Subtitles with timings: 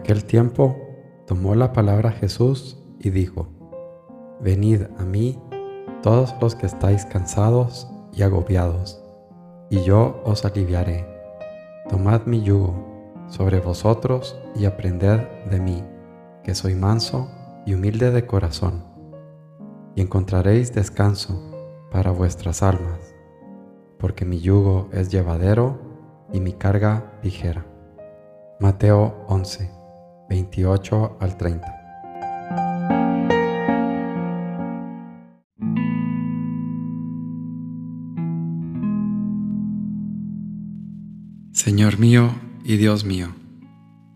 [0.00, 0.76] aquel tiempo
[1.26, 3.48] tomó la palabra Jesús y dijo,
[4.40, 5.38] Venid a mí
[6.02, 9.02] todos los que estáis cansados y agobiados,
[9.68, 11.06] y yo os aliviaré.
[11.90, 12.74] Tomad mi yugo
[13.28, 15.20] sobre vosotros y aprended
[15.50, 15.84] de mí,
[16.42, 17.28] que soy manso
[17.66, 18.82] y humilde de corazón,
[19.94, 21.38] y encontraréis descanso
[21.92, 23.14] para vuestras almas,
[23.98, 25.78] porque mi yugo es llevadero
[26.32, 27.66] y mi carga ligera.
[28.60, 29.79] Mateo 11,
[30.30, 31.76] 28 al 30.
[41.52, 42.30] Señor mío
[42.64, 43.34] y Dios mío,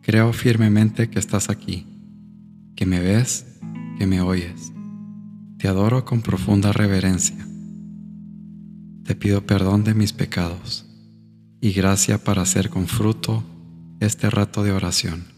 [0.00, 1.86] creo firmemente que estás aquí,
[2.74, 3.60] que me ves,
[3.98, 4.72] que me oyes.
[5.58, 7.46] Te adoro con profunda reverencia.
[9.04, 10.86] Te pido perdón de mis pecados
[11.60, 13.44] y gracia para hacer con fruto
[14.00, 15.37] este rato de oración.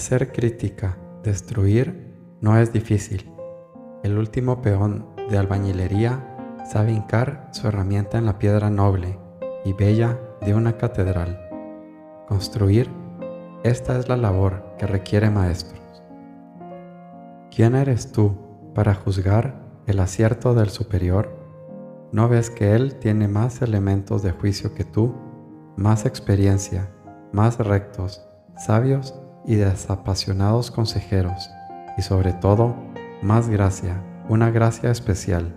[0.00, 3.30] Hacer crítica, destruir, no es difícil.
[4.02, 9.18] El último peón de albañilería sabe hincar su herramienta en la piedra noble
[9.62, 11.38] y bella de una catedral.
[12.26, 12.90] Construir,
[13.62, 16.02] esta es la labor que requiere maestros.
[17.54, 18.38] ¿Quién eres tú
[18.74, 21.36] para juzgar el acierto del superior?
[22.10, 25.14] ¿No ves que él tiene más elementos de juicio que tú,
[25.76, 26.88] más experiencia,
[27.34, 28.26] más rectos,
[28.56, 29.14] sabios
[29.44, 31.50] y desapasionados consejeros,
[31.96, 32.74] y sobre todo,
[33.22, 35.54] más gracia, una gracia especial,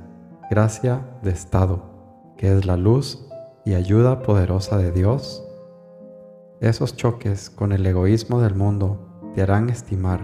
[0.50, 1.84] gracia de estado,
[2.38, 3.26] que es la luz
[3.66, 5.46] y ayuda poderosa de Dios?
[6.60, 10.22] Esos choques con el egoísmo del mundo te harán estimar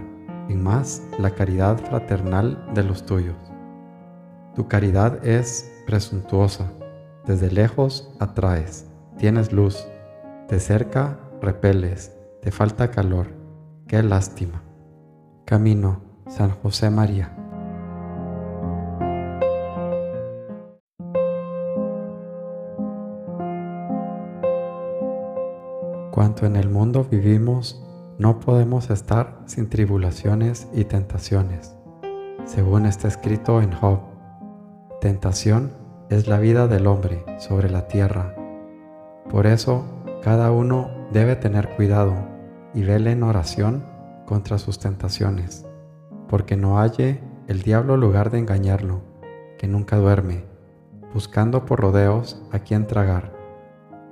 [0.48, 3.36] en más la caridad fraternal de los tuyos.
[4.54, 6.72] Tu caridad es presuntuosa,
[7.26, 9.86] desde lejos atraes, tienes luz,
[10.48, 13.39] de cerca repeles, te falta calor
[13.90, 14.62] Qué lástima.
[15.44, 17.34] Camino, San José María.
[26.12, 27.84] Cuanto en el mundo vivimos,
[28.16, 31.76] no podemos estar sin tribulaciones y tentaciones,
[32.44, 34.02] según está escrito en Job.
[35.00, 35.72] Tentación
[36.10, 38.36] es la vida del hombre sobre la tierra.
[39.28, 39.84] Por eso,
[40.22, 42.38] cada uno debe tener cuidado
[42.74, 43.84] y vele en oración
[44.26, 45.66] contra sus tentaciones,
[46.28, 49.00] porque no halle el diablo lugar de engañarlo,
[49.58, 50.44] que nunca duerme,
[51.12, 53.32] buscando por rodeos a quien tragar.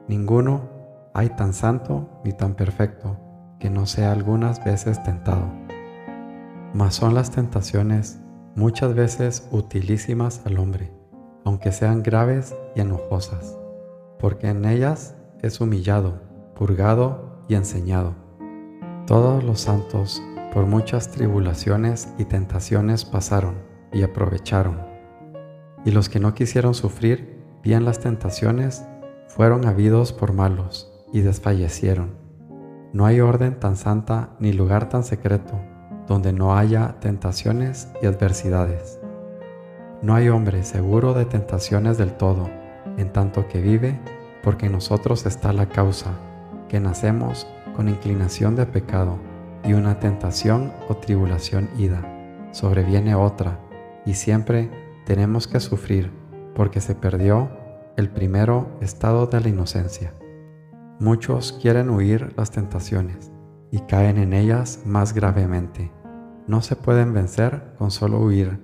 [0.08, 0.68] Ninguno
[1.14, 3.16] hay tan santo ni tan perfecto
[3.60, 5.46] que no sea algunas veces tentado.
[6.74, 8.20] Mas son las tentaciones
[8.54, 10.92] muchas veces utilísimas al hombre,
[11.44, 13.56] aunque sean graves y enojosas,
[14.18, 16.20] porque en ellas es humillado,
[16.54, 18.27] purgado y enseñado.
[19.08, 23.54] Todos los santos por muchas tribulaciones y tentaciones pasaron
[23.90, 24.82] y aprovecharon.
[25.86, 28.84] Y los que no quisieron sufrir bien las tentaciones
[29.28, 32.16] fueron habidos por malos y desfallecieron.
[32.92, 35.58] No hay orden tan santa ni lugar tan secreto
[36.06, 39.00] donde no haya tentaciones y adversidades.
[40.02, 42.50] No hay hombre seguro de tentaciones del todo,
[42.98, 43.98] en tanto que vive,
[44.42, 46.10] porque en nosotros está la causa,
[46.68, 47.46] que nacemos
[47.78, 49.20] con inclinación de pecado
[49.62, 52.02] y una tentación o tribulación ida,
[52.50, 53.60] sobreviene otra
[54.04, 54.68] y siempre
[55.06, 56.10] tenemos que sufrir
[56.56, 57.48] porque se perdió
[57.96, 60.12] el primero estado de la inocencia.
[60.98, 63.30] Muchos quieren huir las tentaciones
[63.70, 65.92] y caen en ellas más gravemente.
[66.48, 68.58] No se pueden vencer con solo huir,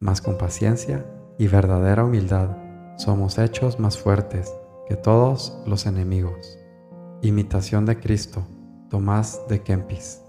[0.00, 1.04] mas con paciencia
[1.38, 2.56] y verdadera humildad
[2.96, 4.50] somos hechos más fuertes
[4.88, 6.58] que todos los enemigos.
[7.22, 8.46] Imitación de Cristo,
[8.88, 10.22] Tomás de Kempis.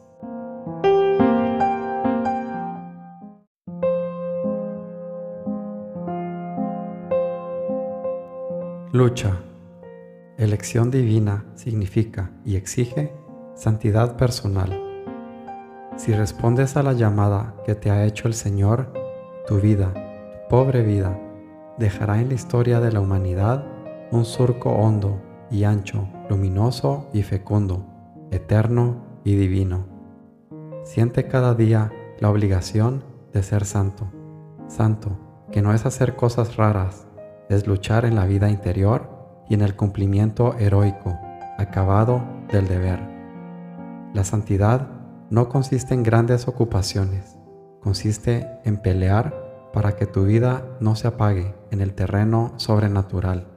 [8.91, 9.37] Lucha.
[10.37, 13.13] Elección divina significa y exige
[13.53, 14.81] santidad personal.
[15.97, 18.91] Si respondes a la llamada que te ha hecho el Señor,
[19.47, 21.19] tu vida, tu pobre vida,
[21.77, 23.65] dejará en la historia de la humanidad
[24.11, 25.21] un surco hondo
[25.51, 27.96] y ancho, luminoso y fecundo,
[28.31, 29.85] eterno y divino.
[30.83, 33.03] Siente cada día la obligación
[33.33, 34.07] de ser santo.
[34.67, 35.17] Santo,
[35.51, 37.07] que no es hacer cosas raras,
[37.49, 39.09] es luchar en la vida interior
[39.49, 41.17] y en el cumplimiento heroico,
[41.57, 42.99] acabado del deber.
[44.13, 44.87] La santidad
[45.29, 47.37] no consiste en grandes ocupaciones,
[47.81, 49.33] consiste en pelear
[49.73, 53.47] para que tu vida no se apague en el terreno sobrenatural,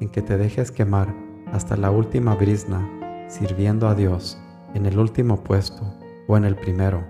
[0.00, 1.14] en que te dejes quemar
[1.52, 3.01] hasta la última brisna
[3.32, 4.38] sirviendo a Dios
[4.74, 5.82] en el último puesto
[6.28, 7.02] o en el primero,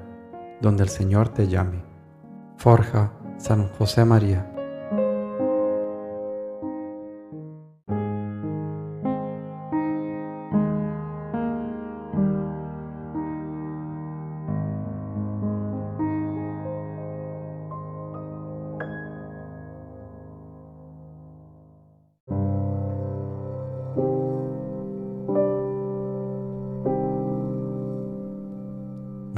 [0.60, 1.82] donde el Señor te llame.
[2.56, 4.51] Forja San José María.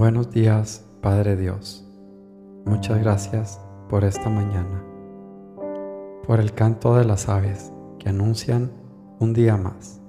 [0.05, 1.83] Buenos días, Padre Dios.
[2.67, 3.59] Muchas gracias
[3.89, 4.85] por esta mañana,
[6.27, 8.71] por el canto de las aves que anuncian
[9.19, 10.03] un día más,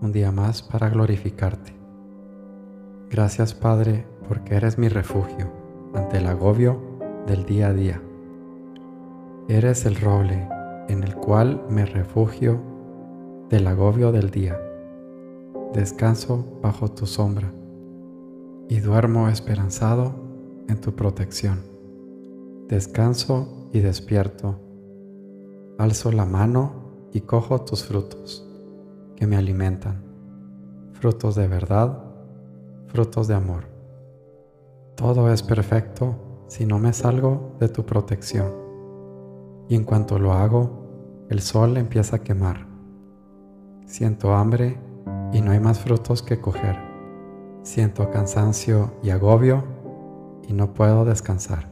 [0.00, 1.74] un día más para glorificarte.
[3.10, 5.52] Gracias, Padre, porque eres mi refugio
[5.92, 6.80] ante el agobio
[7.26, 8.00] del día a día.
[9.48, 10.48] Eres el roble
[10.88, 12.58] en el cual me refugio
[13.50, 14.58] del agobio del día.
[15.74, 17.52] Descanso bajo tu sombra
[18.68, 20.14] y duermo esperanzado
[20.68, 21.60] en tu protección.
[22.68, 24.60] Descanso y despierto.
[25.78, 28.46] Alzo la mano y cojo tus frutos
[29.16, 30.04] que me alimentan,
[30.92, 32.02] frutos de verdad,
[32.88, 33.64] frutos de amor.
[34.96, 36.16] Todo es perfecto
[36.48, 38.52] si no me salgo de tu protección.
[39.68, 42.66] Y en cuanto lo hago, el sol empieza a quemar.
[43.86, 44.78] Siento hambre
[45.32, 46.85] y no hay más frutos que coger.
[47.66, 49.64] Siento cansancio y agobio
[50.46, 51.68] y no puedo descansar.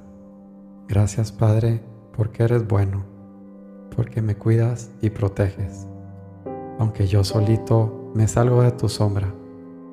[0.88, 1.84] Gracias Padre
[2.16, 3.04] porque eres bueno,
[3.94, 5.86] porque me cuidas y proteges.
[6.80, 9.32] Aunque yo solito me salgo de tu sombra,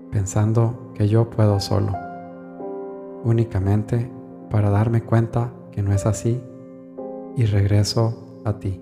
[0.09, 1.93] pensando que yo puedo solo,
[3.23, 4.11] únicamente
[4.49, 6.41] para darme cuenta que no es así
[7.35, 8.81] y regreso a ti.